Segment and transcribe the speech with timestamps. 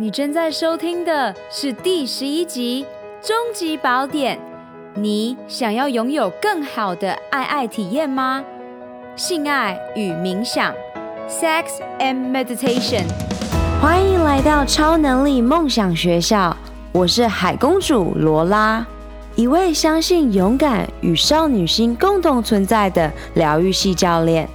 [0.00, 2.86] 你正在收听的是第十一集
[3.26, 4.38] 《终极宝典》。
[4.94, 8.44] 你想要拥有更好的爱爱体验吗？
[9.16, 10.72] 性爱与冥想
[11.28, 11.64] ，Sex
[11.98, 13.02] and Meditation。
[13.82, 16.56] 欢迎来到超能力梦想学校。
[16.92, 18.86] 我是海公主罗拉，
[19.34, 24.48] 一位相信勇敢与少女心共同存在的疗愈系教练。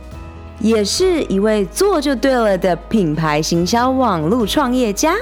[0.59, 5.15] 也是一位做就对了的品牌行销网络创业家，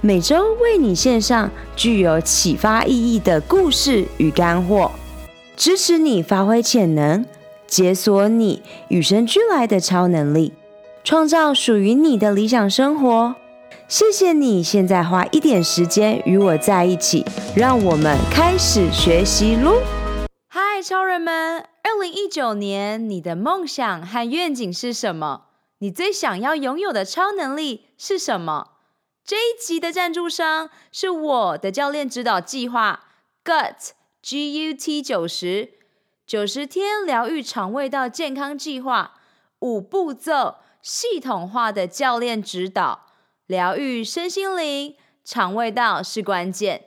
[0.00, 4.90] 每周为你献上具有启发意义的故事与干货，
[5.56, 7.24] 支持你发挥潜能，
[7.66, 10.52] 解锁你与生俱来的超能力，
[11.02, 13.34] 创造属于你的理想生活。
[13.86, 17.24] 谢谢你现在花一点时间与我在一起，
[17.54, 19.74] 让我们开始学习喽！
[20.48, 21.73] 嗨，超人们！
[21.94, 25.44] 二零一九年，你的梦想和愿景是什么？
[25.78, 28.72] 你最想要拥有的超能力是什么？
[29.24, 33.04] 这一集的赞助商是我的教练指导计划
[33.44, 35.74] GUT G U T 九十
[36.26, 39.20] 九十天疗愈肠胃道健康计划，
[39.60, 43.06] 五步骤系统化的教练指导，
[43.46, 46.86] 疗愈身心灵，肠胃道是关键。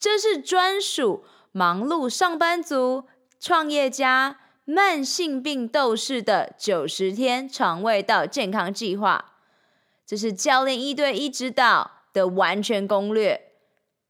[0.00, 3.04] 这是专属忙碌上班族。
[3.44, 9.34] 创业家、慢性病斗士的九十天肠胃道健康计划，
[10.06, 13.50] 这是教练一对一指导的完全攻略。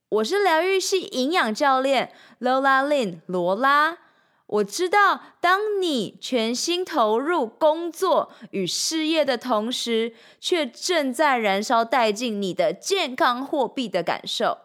[0.09, 3.99] 我是疗愈系营养教练 Lola Lin 罗拉。
[4.47, 14.59] 我知道，当你全心投入工作与事业的同时，却正在燃烧殆尽你的健康货币的感受。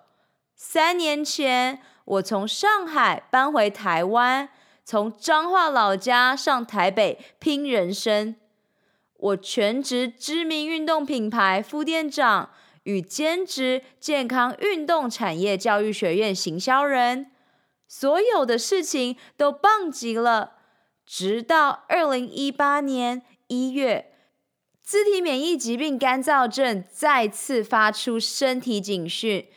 [0.55, 4.49] 三年前，我从上海搬回台湾。
[4.89, 8.35] 从彰化老家上台北拼人生，
[9.17, 12.49] 我全职知名运动品牌副店长
[12.85, 17.29] 与兼职健康运动产业教育学院行销人，
[17.87, 20.53] 所有的事情都棒极了。
[21.05, 24.11] 直到二零一八年一月，
[24.81, 29.47] 自体免疫疾病干燥症再次发出身体警讯，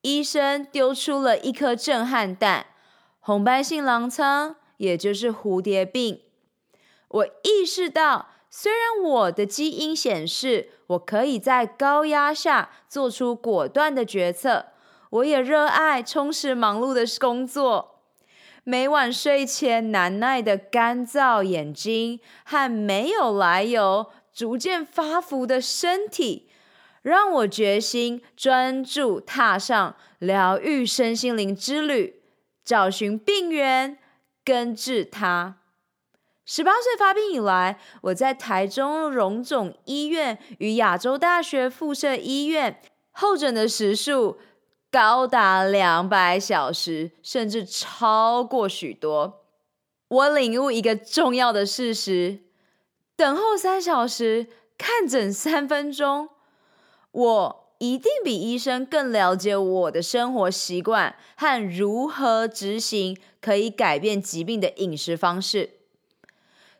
[0.00, 2.68] 医生丢出了一颗震撼弹。
[3.26, 6.20] 红斑性狼疮，也就是蝴蝶病。
[7.08, 14.66] 我意识到，虽然我的基因显示我可以在高压下做出果断的决策，
[15.10, 18.00] 我也热爱充实忙碌的工作。
[18.64, 26.48] 每晚睡前难耐的干燥眼睛和没有来由、逐渐发福的身体，
[27.02, 32.22] 让我决心专注踏上疗愈身心灵之旅。
[32.64, 33.98] 找寻病源，
[34.44, 35.56] 根治它。
[36.44, 42.82] 十八岁发病以来，我在台中荣总医院与亚洲大学附设医院
[43.12, 44.38] 候诊的时数
[44.90, 49.46] 高达两百小时，甚至超过许多。
[50.08, 52.40] 我领悟一个重要的事实：
[53.16, 56.28] 等候三小时，看诊三分钟。
[57.10, 57.63] 我。
[57.92, 65.70] 一定比医生更了解我的生活习惯和如何执行可以改变疾病的饮食方式。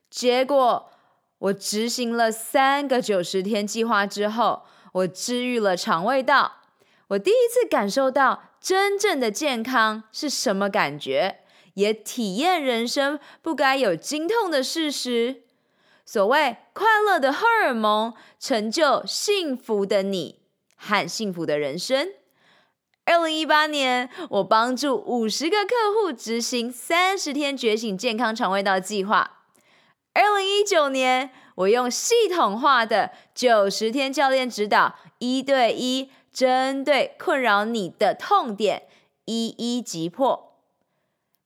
[0.09, 0.91] 结果，
[1.39, 4.63] 我执行了三个九十天计划之后，
[4.93, 6.61] 我治愈了肠胃道。
[7.09, 11.41] 我第一次感受到真正的健康是什么感觉，
[11.75, 15.43] 也体验人生不该有经痛的事实。
[16.07, 20.44] 所谓快乐的荷尔蒙，成就幸福的你。
[20.85, 22.09] 和幸福的人生。
[23.07, 29.39] 二零一八年，我帮助五十个客户执行三十天觉醒健康肠胃道计划。
[30.13, 38.85] 二零一九年，我用系统化的九十天教练指导，一对一针对困扰你的痛点
[39.25, 40.53] 一一击破。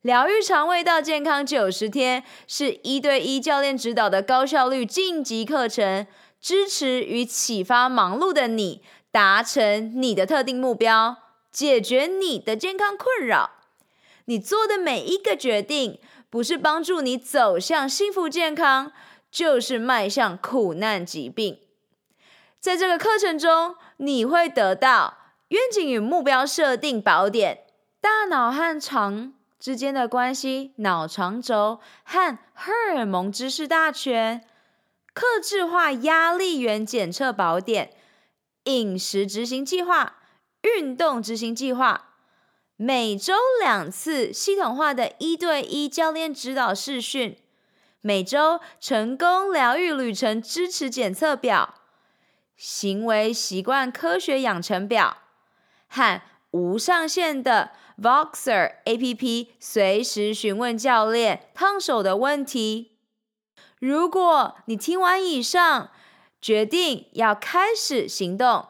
[0.03, 6.07] 疗愈肠胃道健康九十天是一对一教练指导的高效率晋级课程，
[6.41, 8.83] 支持与启发忙碌的你。
[9.11, 11.17] 达成你的特定目标，
[11.51, 13.51] 解决你的健康困扰。
[14.27, 15.99] 你做的每一个决定，
[16.29, 18.93] 不是帮助你走向幸福健康，
[19.31, 21.59] 就是迈向苦难疾病。
[22.61, 25.17] 在这个课程中，你会得到
[25.49, 27.65] 愿景与目标设定宝典、
[28.01, 34.45] 大脑和肠之间的关系、脑肠轴和荷尔蒙知识大全、
[35.15, 37.93] 克制化压力源检测宝典。
[38.65, 40.17] 饮食执行计划、
[40.63, 42.15] 运动执行计划，
[42.77, 47.37] 每周两次系统化的一对一教练指导视讯，
[48.01, 51.75] 每周成功疗愈旅程支持检测表，
[52.57, 55.19] 行为习惯科学养成表
[55.89, 56.21] 和
[56.51, 62.99] 无上限的 Voxer APP，随时询问教练烫手的问题。
[63.81, 65.91] 如果你听完以上，
[66.41, 68.67] 决定要开始行动，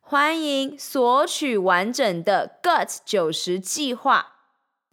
[0.00, 4.34] 欢迎索取完整的 GUT 九十计划，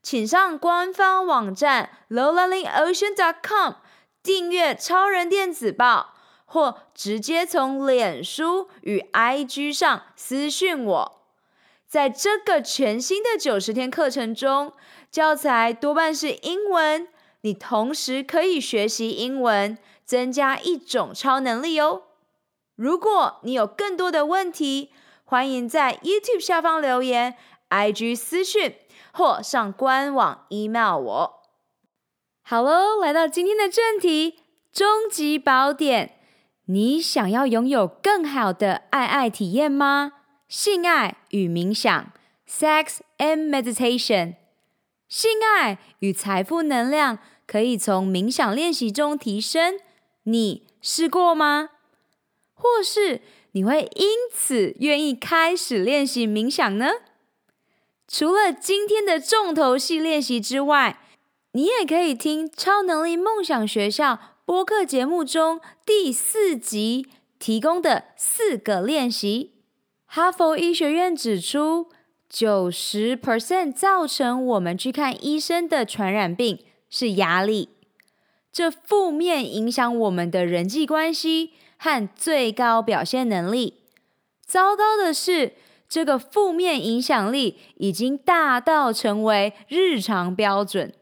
[0.01, 3.73] 请上官方网站 lowlearningocean.com
[4.21, 6.13] 订阅超人电子报。
[6.49, 11.21] 或直接从脸书与 IG 上私讯我。
[11.85, 14.71] 在这个全新的九十天课程中，
[15.11, 17.09] 教材多半是英文，
[17.41, 22.03] 你同时可以学习英文，增加一种超能力哦。
[22.77, 24.91] 如果你有更多的问题，
[25.25, 27.35] 欢迎在 YouTube 下方留言、
[27.71, 28.75] IG 私讯
[29.11, 31.33] 或上官网 email 我。
[32.43, 34.41] 好喽，来到今天的正题，
[34.71, 36.19] 终极宝典。
[36.65, 40.13] 你想要拥有更好的爱爱体验吗？
[40.47, 42.11] 性爱与冥想
[42.47, 44.35] ，Sex and Meditation，
[45.07, 49.79] 性爱与财富能量可以从冥想练习中提升。
[50.23, 51.71] 你试过吗？
[52.57, 53.21] 或是
[53.51, 56.87] 你会因此愿意开始练习冥想呢？
[58.07, 60.99] 除了今天的重头戏练习之外，
[61.51, 64.19] 你也可以听超能力梦想学校。
[64.45, 67.07] 播客节目中第四集
[67.37, 69.51] 提供的四个练习，
[70.05, 71.89] 哈佛医学院指出，
[72.29, 77.69] 九十 percent 造成我们去看医生的传染病是压力，
[78.53, 83.75] 这负面影响我们的人际关系和最高表现能力。
[84.45, 85.53] 糟糕的是，
[85.87, 90.93] 这个负面影响力已经大到成为日常标准。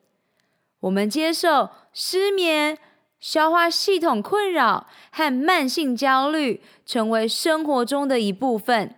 [0.81, 2.77] 我们接受失眠。
[3.17, 8.93] 消化系统困扰和慢性焦虑成为生活中的一部分，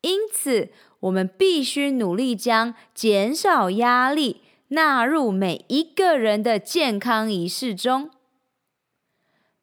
[0.00, 0.70] 因此
[1.00, 8.10] 我们必须努力将减少压力纳入每一个人的健康仪式中。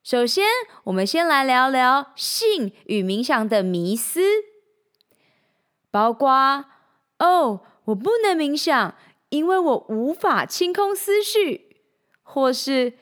[0.10, 0.44] 首先，
[0.86, 4.22] 我们先来聊聊性与冥想的迷思，
[5.92, 6.66] 包括：
[7.20, 8.96] 哦，我不能冥想，
[9.30, 11.78] 因为我无法清空思绪，
[12.24, 12.94] 或是。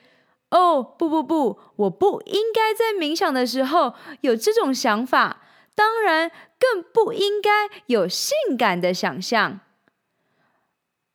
[0.50, 5.44] 哦，不不不，我不应该在冥想的时候有这种想法，
[5.74, 9.62] 当然更不应该有性感的想象，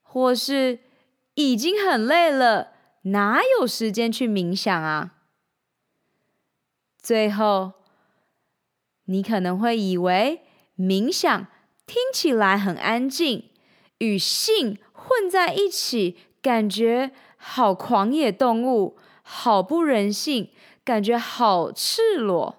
[0.00, 0.78] 或是
[1.34, 2.72] 已经很累了，
[3.02, 5.16] 哪有时间去冥想啊？
[7.02, 7.72] 最后，
[9.06, 10.42] 你可能会以为
[10.78, 11.46] 冥想
[11.86, 13.50] 听起来很安静，
[13.98, 18.96] 与性混在一起，感觉好狂野动物。
[19.24, 20.50] 好不人性，
[20.84, 22.58] 感觉好赤裸。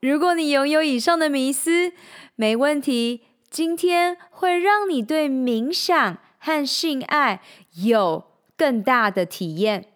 [0.00, 1.92] 如果你拥有以上的迷思，
[2.36, 3.22] 没问题。
[3.50, 7.40] 今天会让你对冥想和性爱
[7.82, 8.24] 有
[8.56, 9.92] 更大的体验。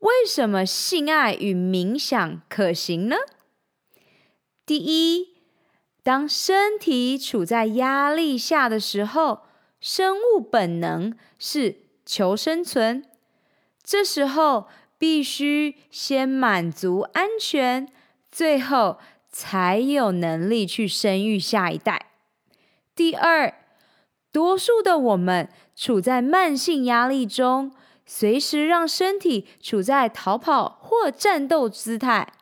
[0.00, 3.16] 为什么性爱与冥想可行呢？
[4.64, 5.36] 第一，
[6.02, 9.40] 当身体处在压力下的时候，
[9.80, 13.04] 生物本能是求生存。
[13.82, 14.66] 这时候
[14.98, 17.88] 必须先满足安全，
[18.30, 18.98] 最后
[19.30, 22.10] 才有能力去生育下一代。
[22.94, 23.54] 第二，
[24.32, 27.72] 多数的我们处在慢性压力中，
[28.06, 32.32] 随时让身体处在逃跑或战斗姿态。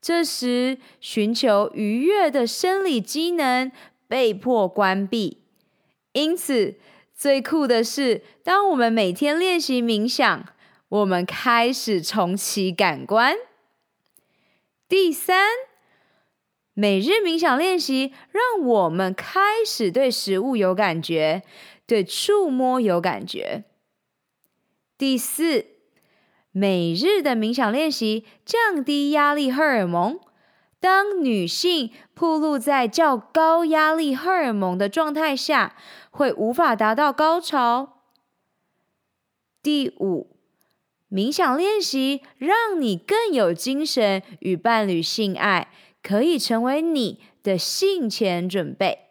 [0.00, 3.72] 这时，寻求愉悦的生理机能
[4.06, 5.42] 被迫关闭。
[6.12, 6.76] 因此，
[7.12, 10.46] 最酷的是，当我们每天练习冥想。
[10.90, 13.36] 我们开始重启感官。
[14.88, 15.46] 第三，
[16.74, 21.44] 每日冥想练习让我们开始对食物有感觉，
[21.86, 23.62] 对触摸有感觉。
[25.00, 25.64] 第四，
[26.52, 30.20] 每日的冥想练习降低压力荷尔蒙。
[30.78, 35.74] 当女性暴露在较高压力荷尔蒙的状态下，
[36.10, 38.02] 会无法达到高潮。
[39.62, 40.36] 第五。
[41.10, 49.06] 冥想练习让你更有精神，与伴侣性爱可以成为你的性前准备。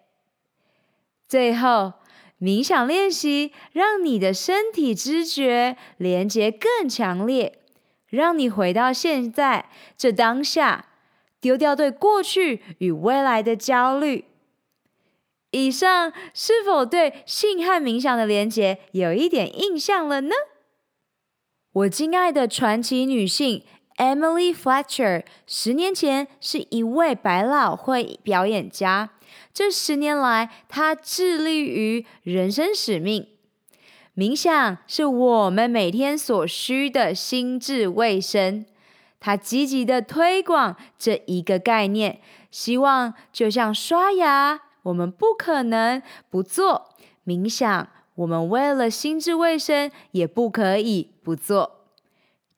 [1.27, 1.93] 最后，
[2.39, 7.60] 冥想练习让你的身体知觉连接更强烈，
[8.08, 10.86] 让你回到现在这当下，
[11.41, 14.25] 丢掉对过去与未来的焦虑。
[15.51, 20.36] 以上是否对性和冥想的连接有一点印象了呢？
[21.74, 23.63] 我敬爱的传奇女性
[23.98, 29.10] Emily Fletcher 十年前是一位百老汇表演家。
[29.53, 33.27] 这十年来，他致力于人生使命。
[34.15, 38.65] 冥想是我们每天所需的心智卫生。
[39.22, 51.86] 他积极地推广这一个概念，希望就像刷牙，我们不可能不做冥想，我们为了心智卫生也不可以不做。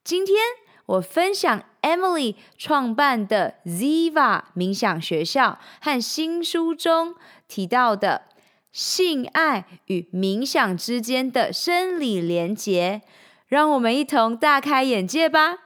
[0.04, 0.38] 今天，
[0.86, 7.16] 我分享 Emily 创办的 Ziva 冥想学校和新书中
[7.48, 8.24] 提到的
[8.72, 13.02] 性爱与冥想之间的生理连结，
[13.48, 15.58] 让我们一同大开眼界吧。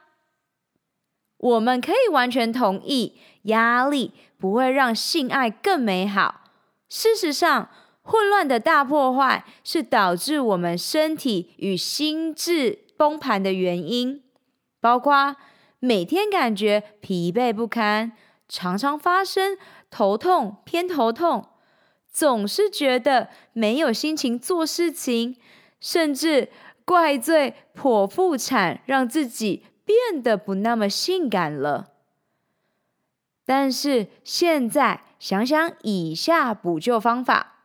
[1.38, 6.40] 我们可以完全同意，压力不会让性爱更美好。
[6.88, 7.68] 事实上，
[8.02, 14.22] 混乱的大破坏是导致我们身体与心智崩盘的原因。
[14.80, 15.36] 包括
[15.78, 18.12] 每天感觉疲惫不堪，
[18.48, 19.58] 常常发生
[19.90, 21.48] 头痛、偏头痛，
[22.10, 25.36] 总是觉得没有心情做事情，
[25.80, 26.50] 甚至
[26.84, 31.92] 怪罪剖腹产让自己变得不那么性感了。
[33.44, 37.60] 但是现在想想以下补救方法：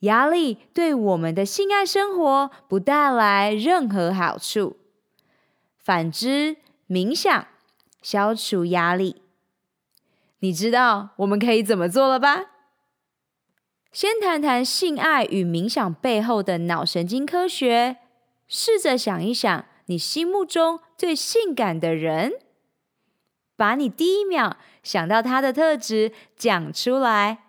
[0.00, 4.78] 压力对我们的性爱生活不带来任何好处。
[5.78, 6.56] 反之，
[6.92, 7.46] 冥想
[8.02, 9.22] 消除压力。
[10.40, 12.50] 你知道我们可以怎么做了吧？
[13.90, 17.96] 先谈谈性爱与冥想背后的脑神经科学。
[18.46, 22.32] 试着想一想，你心目中最性感的人，
[23.56, 27.44] 把你第一秒想到他的特质讲出来。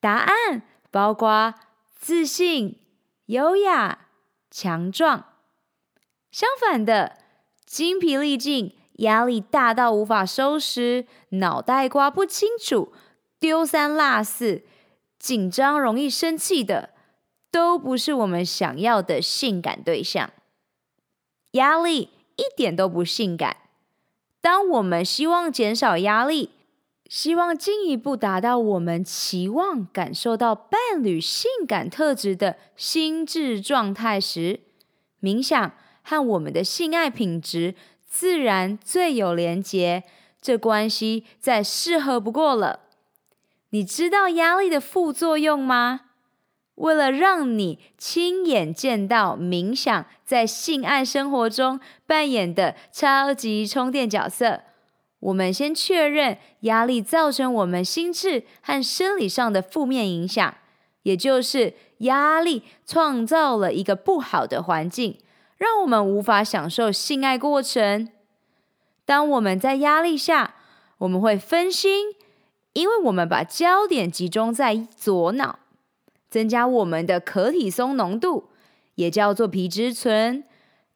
[0.00, 1.54] 答案包括
[1.96, 2.80] 自信、
[3.26, 4.08] 优雅、
[4.50, 5.26] 强壮。
[6.32, 7.18] 相反的，
[7.68, 12.94] 精疲力尽、压力大到无法收拾、脑袋瓜不清楚、
[13.38, 14.62] 丢三落四、
[15.18, 16.88] 紧张容易生气的，
[17.50, 20.30] 都不是我们想要的性感对象。
[21.52, 23.58] 压力一点都不性感。
[24.40, 26.50] 当我们希望减少压力，
[27.06, 34.60] 希望进一步达到我们期望感受到伴侣性感特质的心智状态时，
[35.20, 35.70] 冥想。
[36.08, 37.74] 和我们的性爱品质
[38.08, 40.04] 自然最有连结，
[40.40, 42.80] 这关系再适合不过了。
[43.70, 46.00] 你知道压力的副作用吗？
[46.76, 54.62] 为了让你亲眼见到冥想在性爱生活中扮演的超级充电角色，
[55.20, 60.54] 我们先确认压力造成我们心智和生理上的负面影响，
[61.02, 65.18] 也就是压力创造了一个不好的环境。
[65.58, 68.08] 让我们无法享受性爱过程。
[69.04, 70.54] 当我们在压力下，
[70.98, 72.14] 我们会分心，
[72.72, 75.58] 因为我们把焦点集中在左脑，
[76.30, 78.50] 增加我们的可体松浓度，
[78.94, 80.44] 也叫做皮质醇，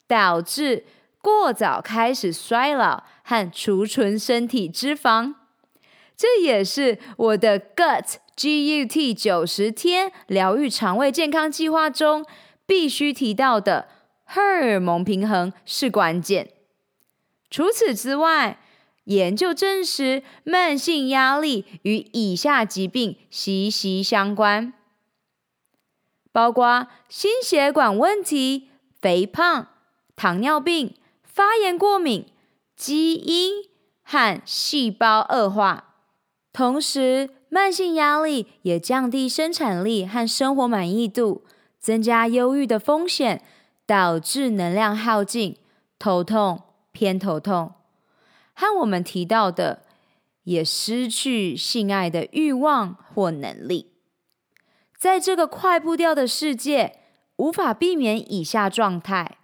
[0.07, 0.85] 导致
[1.21, 5.35] 过早开始衰老和储存身体脂肪。
[6.16, 12.25] 这也是我的 GUT G U T 九十天疗愈肠胃健康计划中
[12.66, 13.88] 必须提到的。
[14.35, 16.53] 荷尔蒙平衡是关键。
[17.51, 18.59] 除此之外，
[19.05, 24.73] 研究证实，慢性压力与以下疾病息息相关，
[26.33, 28.71] 包括心血管问题、
[29.03, 29.69] 肥胖、
[30.17, 32.25] 糖尿病、发炎、过敏、
[32.75, 33.65] 基因
[34.03, 35.97] 和细胞恶化。
[36.55, 41.45] 同时，慢性压力也降低生产力和生活满意度，
[41.79, 43.45] 增加忧郁的风险。
[43.93, 45.59] 导致能量耗尽、
[45.99, 47.75] 头痛、偏头痛，
[48.55, 49.83] 和我们提到的，
[50.45, 53.93] 也失去性爱的欲望或能力。
[54.97, 57.01] 在这个快步调的世界，
[57.37, 59.37] 无法避免以下状态：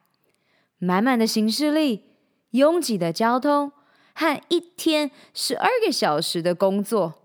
[0.79, 2.05] 满满的行事历、
[2.53, 3.73] 拥挤的交通
[4.15, 7.21] 和一天十二个小时的工作。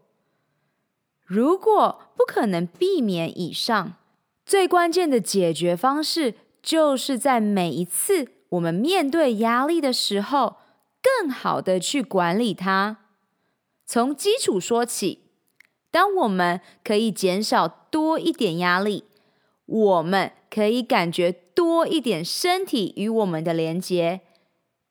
[1.24, 3.94] 如果不可能避免以上，
[4.46, 6.36] 最关键的解决方式。
[6.64, 10.56] 就是在每一次我们面对压力的时候，
[11.02, 13.00] 更好的去管理它。
[13.86, 15.20] 从基础说起，
[15.92, 19.04] 当我们可以减少多一点压力，
[19.66, 24.22] 我们可以感觉多一点身体与我们的连接，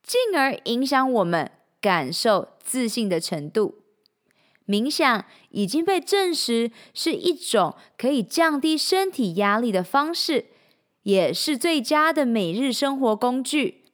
[0.02, 1.50] 进而影响我们
[1.80, 3.78] 感受自信的程度。
[4.66, 10.46] 冥想已经被证实是一种可以降低身体压力的方式。
[11.02, 13.84] 也是最佳的每日生活工具，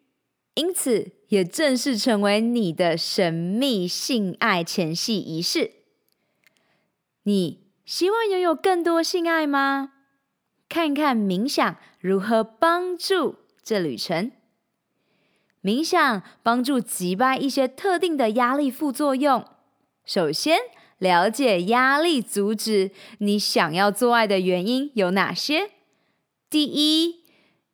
[0.55, 5.73] 因此也正式成为你的神秘性爱前戏仪式。
[7.23, 9.93] 你希望拥有更多性爱吗？
[10.69, 14.31] 看看冥想如何帮助这旅程。
[15.63, 19.45] 冥想帮助击败一些特定的压力副作用。
[20.05, 20.59] 首先，
[20.99, 25.71] 了解压力阻止你想要做爱的原因有哪些。
[26.51, 27.25] 第一，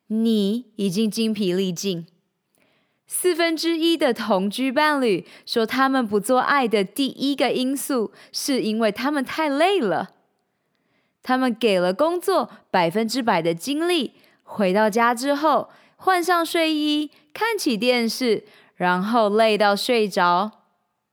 [0.07, 2.05] 你已经精疲力尽。
[3.07, 10.09] 四分之一的同居伴侣说，他们不做爱的第一个因素是因为他们太累了。
[11.23, 14.13] 他们给了工作百分之百的精力，
[14.43, 18.43] 回到家之后换上睡衣，看起电视，
[18.75, 20.64] 然后累到睡着。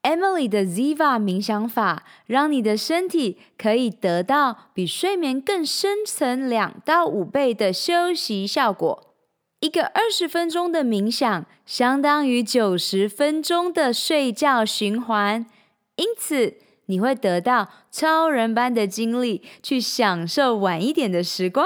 [0.03, 9.15] Emily 的 Ziva 冥想法让你的身体可以得到比睡眠更深层两到五倍的休息效果。
[9.61, 15.45] 一个二十分钟的冥想，相当于九十分钟的睡觉循环，
[15.95, 16.55] 因此
[16.87, 21.65] 你会得到超人般的精力去享受晚一点的时光。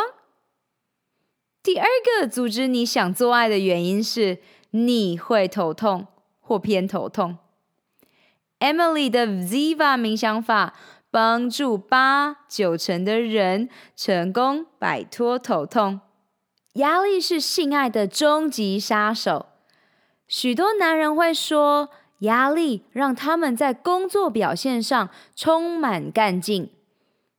[1.63, 4.38] 第二个阻止你想做爱的原因是
[4.70, 6.06] 你会头痛
[6.39, 7.39] 或偏头痛。
[8.59, 10.73] Emily 的 Ziva 冥想法
[11.11, 16.01] 帮助八九成的人成功摆脱头痛。
[16.73, 19.47] 压力是性爱的终极杀手。
[20.27, 26.71] 许多男人会说，压力让他们在工作表现上充满干劲，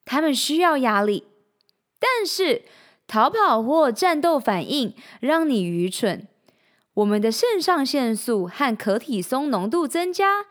[0.04, 1.25] 他们需要压力。
[1.98, 2.62] 但是，
[3.06, 6.26] 逃跑或战斗反应让你愚蠢。
[6.94, 10.46] 我们的肾上腺素和可体松浓度增加，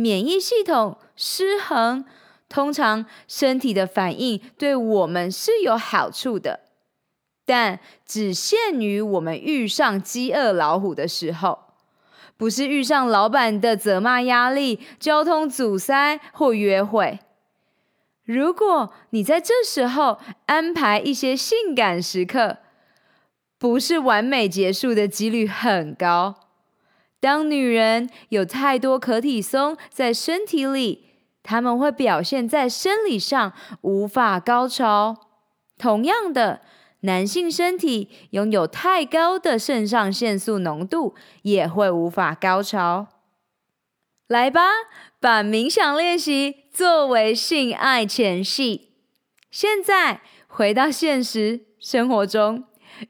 [0.00, 2.04] 免疫系统失衡。
[2.48, 6.60] 通常，身体的反应对我们是有好处的。
[7.44, 11.58] 但只限于我们遇上饥饿老虎的时候，
[12.36, 17.20] 不是遇上老板的责骂压力、交通阻塞或约会。
[18.24, 22.58] 如果你在这时候安排一些性感时刻，
[23.58, 26.49] 不是完美结束的几率很高。
[27.20, 31.06] 当女人有太多可体松在身体里，
[31.42, 33.52] 她们会表现在生理上
[33.82, 35.16] 无法高潮。
[35.78, 36.62] 同样的。
[37.02, 43.06] 男性身体拥有太高的肾上腺素浓度，也会无法高潮。
[44.26, 44.68] 来吧，
[45.18, 48.90] 把冥想练习作为性爱前戏。
[49.50, 52.64] 现在回到现实生活中，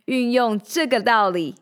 [0.04, 1.56] 运用这个道理。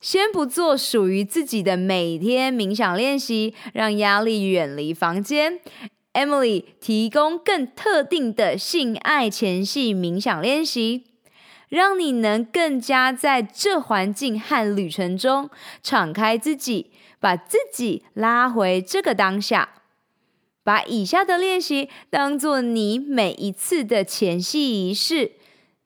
[0.00, 5.60] 先不做属于自己的每天冥想练习，让压力远离房间。
[6.14, 11.04] Emily 提供更特定的性爱前戏冥想练习。
[11.68, 15.48] 让你能更加在这环境和旅程中
[15.84, 19.68] 敞开自己，把自己拉回这个当下。
[20.64, 25.32] 把以下的练习当做你每一次的前戏仪式。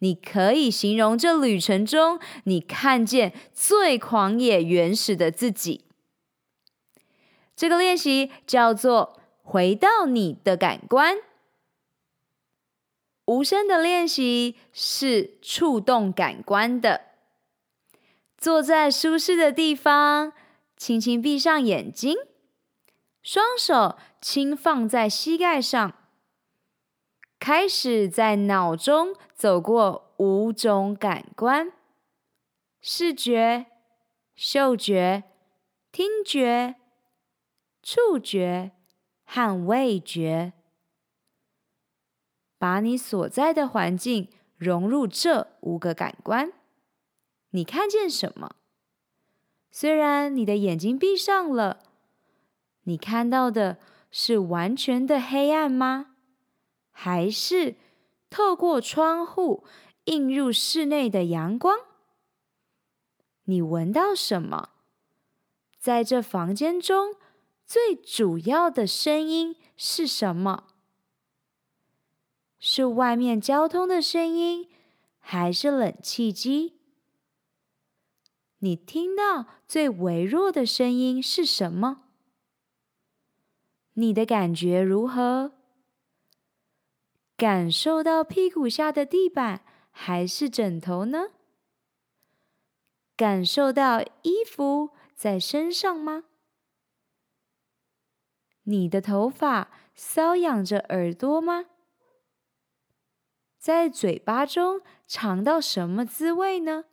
[0.04, 5.86] 你可以形容这旅程中你看见最狂野、原始的自己。
[7.56, 11.16] 这个练习叫做“回到你的感官”。
[13.24, 17.06] 无声的练习是触动感官的。
[18.36, 20.34] 坐在舒适的地方，
[20.76, 22.14] 轻轻闭上眼睛，
[23.22, 25.94] 双手轻放在膝盖上，
[27.44, 31.70] 开始在脑中走过五种感官：
[32.80, 33.66] 视觉、
[34.34, 35.24] 嗅觉、
[35.92, 36.76] 听觉、
[37.82, 38.70] 触觉
[39.26, 40.54] 和味觉。
[42.56, 46.50] 把你所在的环境融入这五个感官，
[47.50, 48.56] 你看见什么？
[49.70, 51.80] 虽然你的眼睛闭上了，
[52.84, 53.76] 你看到的
[54.10, 56.13] 是完全的黑暗吗？
[56.96, 57.74] 还是
[58.30, 59.64] 透过窗户
[60.04, 61.76] 映入室内的阳光？
[63.44, 64.70] 你闻到什么？
[65.78, 67.16] 在这房间中，
[67.66, 70.68] 最主要的声音是什么？
[72.58, 74.70] 是外面交通的声音，
[75.18, 76.78] 还是冷气机？
[78.60, 82.04] 你听到最微弱的声音是什么？
[83.94, 85.52] 你的感觉如何？
[87.44, 91.26] 感受到屁股下的地板还是枕头呢？
[93.18, 96.24] 感受到衣服在身上吗？
[98.62, 101.66] 你的头发搔痒着耳朵吗？
[103.58, 106.86] 在嘴巴中尝到什么滋味呢？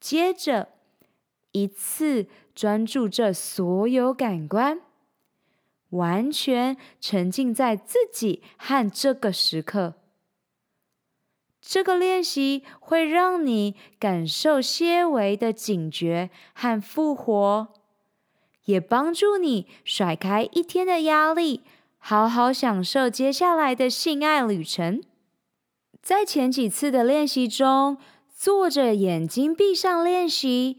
[0.00, 0.70] 接着，
[1.52, 4.80] 一次专注这所有感官，
[5.90, 9.94] 完全沉浸在自己和这个时刻。
[11.60, 17.68] 这个练习会让你感受些微的警觉和复活，
[18.66, 21.62] 也帮助你甩开一天的压力，
[21.98, 25.02] 好好享受接下来的性爱旅程。
[26.00, 27.98] 在前几次的练习中，
[28.32, 30.78] 坐着眼睛闭上练习。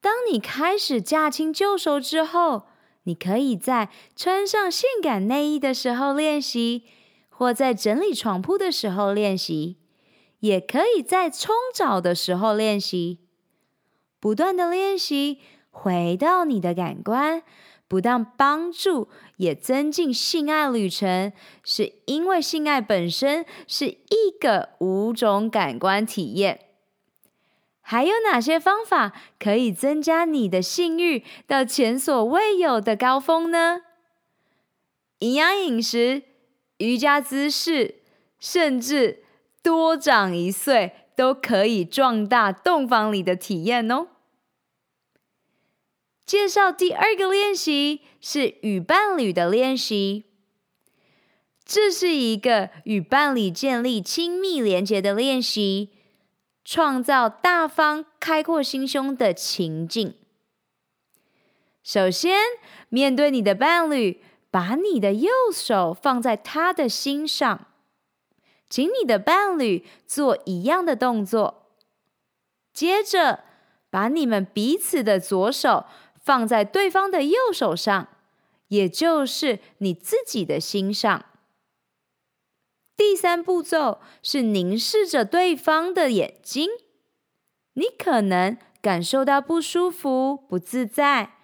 [0.00, 2.62] 当你开始驾轻就熟之后，
[3.04, 6.84] 你可以在穿上性感内衣的时候练习，
[7.28, 9.78] 或在整理床铺的时候练习，
[10.40, 13.18] 也可以在冲澡的时候练习。
[14.20, 17.42] 不断的练习，回到你的感官，
[17.88, 21.32] 不但帮助，也增进性爱旅程，
[21.64, 26.71] 是因为性爱本身是一个五种感官体验。
[27.84, 33.82] 还有哪些方法可以增加你的性欲到前所未有的高峰呢？
[35.18, 36.22] 营养饮食、
[36.78, 37.96] 瑜伽姿势，
[38.38, 39.24] 甚至
[39.62, 44.08] 多长一岁，都可以壮大洞房里的体验哦。
[46.24, 50.24] 介绍第二个练习是与伴侣的练习，
[51.64, 55.90] 这是一个与伴侣建立亲密连结的练习。
[56.64, 60.14] 创造大方、开阔心胸的情境。
[61.82, 62.38] 首先，
[62.88, 67.66] 面对你的伴侣，把你的右手放在他的心上，
[68.70, 71.66] 请你的伴侣做一样的动作。
[72.72, 73.40] 接着，
[73.90, 75.86] 把你们彼此的左手
[76.20, 78.08] 放在对方的右手上，
[78.68, 81.24] 也就是你自己的心上。
[82.96, 86.68] 第三步骤是凝视着对方的眼睛，
[87.72, 91.36] 你可能感受到不舒服、不自在，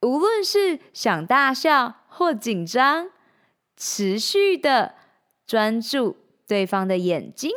[0.00, 3.10] 无论是想大笑或紧张，
[3.76, 4.94] 持续的
[5.46, 7.50] 专注对方的眼睛，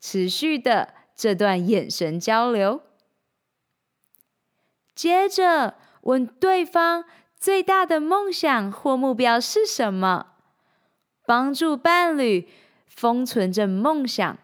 [0.00, 2.82] 持续的这段眼神交流，
[4.94, 7.04] 接着问对方
[7.38, 10.34] 最大的梦想或目标是什么。
[11.28, 12.48] 帮助伴侣
[12.86, 14.38] 封存着梦想，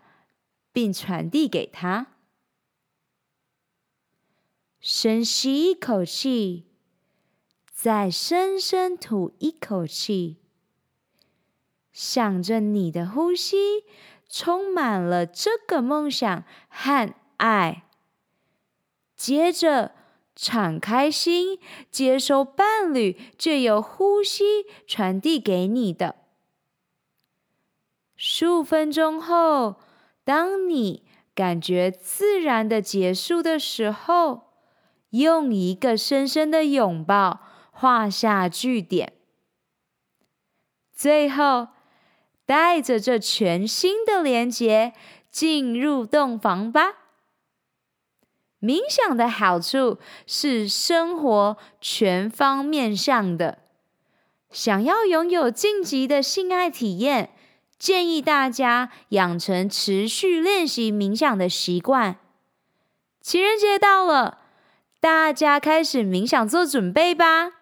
[0.70, 2.08] 并传递给他。
[4.80, 6.66] 深吸一口气，
[7.72, 10.36] 再深深吐一口气，
[11.90, 13.84] 想着你的呼吸
[14.28, 17.84] 充满了这个梦想和爱。
[19.16, 19.92] 接着，
[20.36, 21.58] 敞开心，
[21.90, 26.23] 接收伴侣借由呼吸传递给你的。
[28.26, 29.76] 十五分钟后，
[30.24, 31.02] 当你
[31.34, 34.44] 感觉自然的结束的时候，
[35.10, 39.12] 用一个深深的拥抱画下句点。
[40.94, 41.68] 最后，
[42.46, 44.94] 带着这全新的连结
[45.30, 46.94] 进入洞房吧。
[48.58, 53.58] 冥想的好处是生活全方面向的，
[54.50, 57.33] 想要拥有晋级的性爱体验。
[57.78, 62.18] 建议大家养成持续练习冥想的习惯。
[63.20, 64.38] 情人节到了，
[65.00, 67.52] 大家开始冥想做准备吧。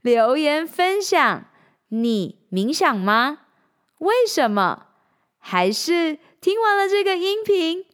[0.00, 1.44] 留言分享，
[1.88, 3.40] 你冥想吗？
[3.98, 4.86] 为什么？
[5.38, 7.86] 还是听完了这个音频，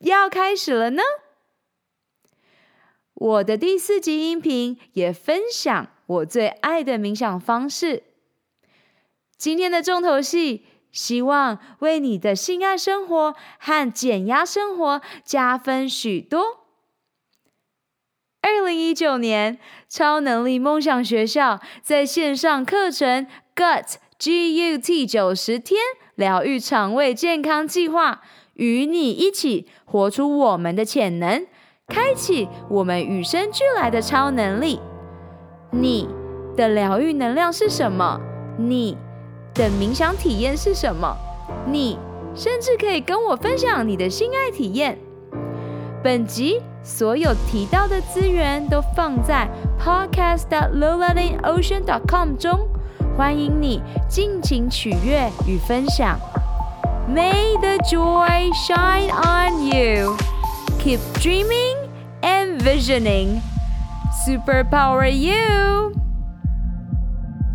[0.00, 1.02] 要开始了呢？
[3.14, 8.02] 我的第四集音频也分享我最爱的冥想方式。
[9.42, 16.58] 今天的重头戏，希望为你的性爱生活和减压生活加分许多。
[18.40, 23.26] 二零一九年，超能力梦想学校在线上课程
[23.56, 25.80] GUT G U T 九十天
[26.14, 28.22] 疗愈肠胃健康计划，
[28.54, 31.44] 与你一起活出我们的潜能，
[31.88, 34.78] 开启我们与生俱来的超能力。
[35.72, 36.06] 你
[36.56, 38.20] 的疗愈能量是什么？
[38.56, 38.96] 你
[39.54, 41.14] 的冥想体验是什么？
[41.66, 41.98] 你
[42.34, 44.98] 甚至可以跟我分享你的性爱体验。
[46.02, 52.66] 本集所有提到的资源都放在 podcast.lowlearningocean.com 中，
[53.16, 56.18] 欢迎你尽情取悦与分享。
[57.08, 60.16] May the joy shine on you.
[60.80, 61.76] Keep dreaming
[62.22, 63.40] and visioning.
[64.26, 66.01] Superpower you.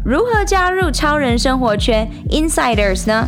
[0.08, 3.28] 如何加入超人生活圈 Insiders 呢？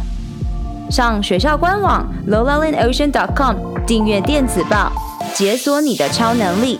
[0.89, 4.89] 上学校官网 lolalinocean.com 订阅电子报，
[5.33, 6.79] 解锁你的超能力。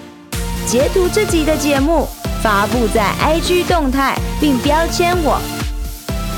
[0.66, 2.08] 截图这集的节目，
[2.42, 5.38] 发布在 IG 动态，并标签我，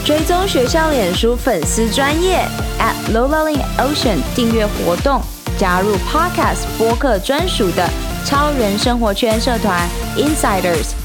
[0.04, 2.43] 追踪学校脸书粉丝专业
[2.80, 5.21] at lolalin ocean 订阅活动，
[5.60, 7.88] 加入 Podcast 播客专属的
[8.26, 11.01] 超人生活圈社团 Insiders。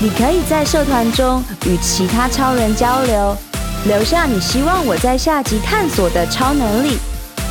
[0.00, 3.36] 你可以在社团中与其他超人交流，
[3.86, 6.98] 留下你希望我在下集探索的超能力。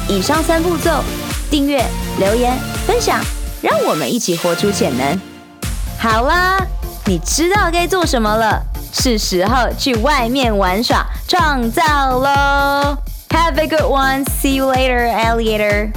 [0.08, 1.04] 以上三步骤：
[1.52, 1.84] 订阅、
[2.20, 3.20] 留言、分享，
[3.62, 5.20] 让我们一起活出潜能。
[6.00, 6.58] 好啦，
[7.06, 12.98] 你知道该做什么了，是时候去外面玩耍、创造喽
[13.30, 14.24] ！Have a good one.
[14.42, 15.92] See you later, alligator.